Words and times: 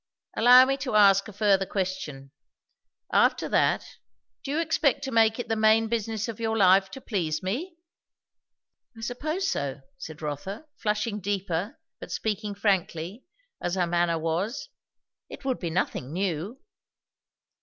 "Allow 0.35 0.65
me 0.65 0.77
to 0.77 0.95
ask 0.95 1.27
a 1.27 1.31
further 1.31 1.67
question. 1.67 2.31
After 3.13 3.47
that, 3.49 3.85
do 4.43 4.49
you 4.49 4.57
expect 4.57 5.03
to 5.03 5.11
make 5.11 5.37
it 5.37 5.47
the 5.47 5.55
main 5.55 5.89
business 5.89 6.27
of 6.27 6.39
your 6.39 6.57
life 6.57 6.89
to 6.89 6.99
please 7.01 7.43
me?" 7.43 7.77
"I 8.97 9.01
suppose 9.01 9.47
so," 9.47 9.81
said 9.99 10.23
Rotha, 10.23 10.65
flushing 10.75 11.19
deeper 11.19 11.77
but 11.99 12.11
speaking 12.11 12.55
frankly, 12.55 13.25
as 13.61 13.75
her 13.75 13.85
manner 13.85 14.17
was. 14.17 14.69
"It 15.29 15.45
would 15.45 15.59
be 15.59 15.69
nothing 15.69 16.11
new." 16.11 16.59